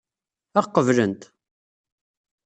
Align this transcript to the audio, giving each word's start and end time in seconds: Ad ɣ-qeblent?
Ad 0.57 0.63
ɣ-qeblent? 0.65 1.21